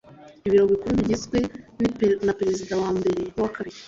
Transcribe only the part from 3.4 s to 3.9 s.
kabiri